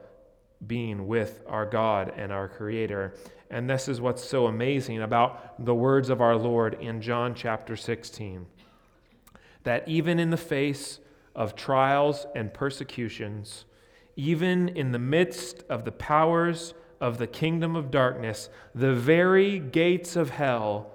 [0.66, 3.14] being with our God and our Creator.
[3.50, 7.76] And this is what's so amazing about the words of our Lord in John chapter
[7.76, 8.46] 16
[9.62, 10.98] that even in the face
[11.36, 13.64] of trials and persecutions,
[14.16, 20.16] even in the midst of the powers of the kingdom of darkness, the very gates
[20.16, 20.90] of hell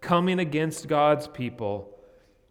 [0.00, 1.91] coming against God's people,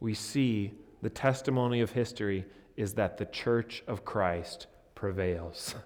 [0.02, 2.46] we see the testimony of history
[2.76, 5.76] is that the church of Christ prevails.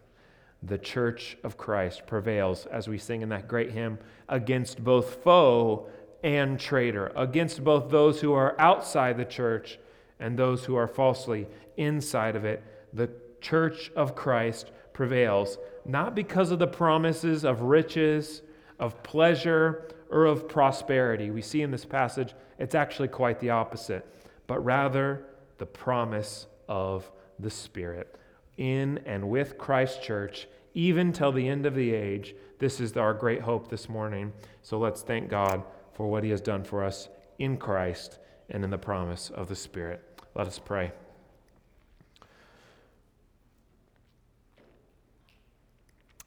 [0.64, 5.86] The church of Christ prevails, as we sing in that great hymn, against both foe
[6.24, 9.78] and traitor, against both those who are outside the church
[10.20, 11.46] and those who are falsely
[11.78, 12.64] inside of it.
[12.94, 13.12] The
[13.42, 18.42] church of Christ prevails, not because of the promises of riches,
[18.80, 21.32] of pleasure, or of prosperity.
[21.32, 24.06] We see in this passage it's actually quite the opposite,
[24.48, 25.26] but rather
[25.58, 28.18] the promise of the Spirit.
[28.58, 33.14] In and with Christ's church, even till the end of the age, this is our
[33.14, 34.34] great hope this morning.
[34.62, 38.70] So let's thank God for what He has done for us in Christ and in
[38.70, 40.04] the promise of the Spirit.
[40.36, 40.92] Let us pray.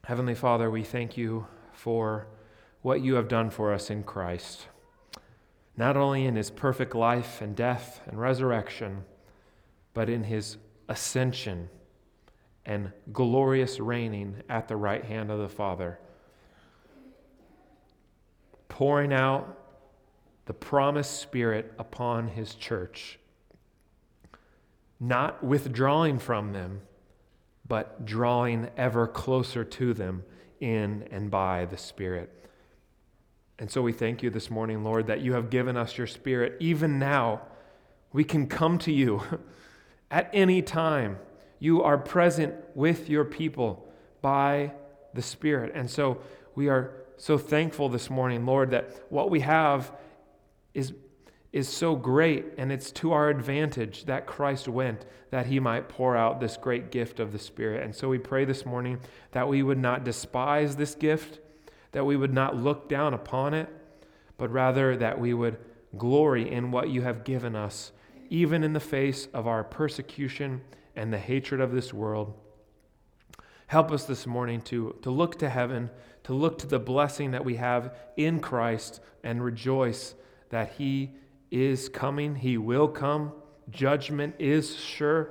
[0.04, 2.26] Heavenly Father, we thank you for
[2.82, 4.66] what you have done for us in Christ,
[5.76, 9.04] not only in his perfect life and death and resurrection,
[9.94, 10.56] but in his
[10.88, 11.68] ascension
[12.64, 15.98] and glorious reigning at the right hand of the Father,
[18.68, 19.58] pouring out
[20.46, 23.18] the promised Spirit upon his church,
[25.00, 26.80] not withdrawing from them
[27.68, 30.24] but drawing ever closer to them
[30.60, 32.32] in and by the Spirit.
[33.58, 36.56] And so we thank you this morning, Lord, that you have given us your Spirit.
[36.60, 37.42] Even now,
[38.12, 39.22] we can come to you
[40.10, 41.18] at any time.
[41.58, 43.86] You are present with your people
[44.22, 44.72] by
[45.14, 45.72] the Spirit.
[45.74, 46.20] And so
[46.54, 49.92] we are so thankful this morning, Lord, that what we have
[50.72, 50.92] is
[51.52, 56.16] is so great, and it's to our advantage that Christ went that he might pour
[56.16, 57.82] out this great gift of the Spirit.
[57.82, 59.00] And so we pray this morning
[59.32, 61.40] that we would not despise this gift,
[61.92, 63.68] that we would not look down upon it,
[64.36, 65.58] but rather that we would
[65.96, 67.92] glory in what you have given us,
[68.30, 70.60] even in the face of our persecution
[70.94, 72.34] and the hatred of this world.
[73.68, 75.90] Help us this morning to, to look to heaven,
[76.24, 80.14] to look to the blessing that we have in Christ, and rejoice
[80.50, 81.12] that He
[81.50, 83.32] is coming, he will come.
[83.70, 85.30] Judgment is sure.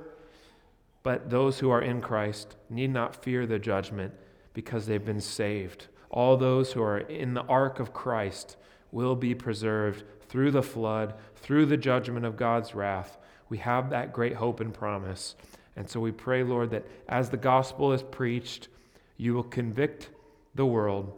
[1.02, 4.14] But those who are in Christ need not fear the judgment
[4.52, 5.86] because they've been saved.
[6.10, 8.56] All those who are in the ark of Christ
[8.92, 13.18] will be preserved through the flood, through the judgment of God's wrath.
[13.48, 15.36] We have that great hope and promise.
[15.76, 18.68] And so we pray, Lord, that as the gospel is preached,
[19.16, 20.10] you will convict
[20.54, 21.12] the world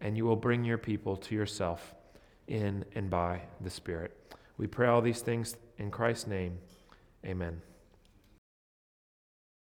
[0.00, 1.94] and you will bring your people to yourself
[2.46, 4.16] in and by the Spirit.
[4.58, 6.58] We pray all these things in Christ's name.
[7.24, 7.65] Amen.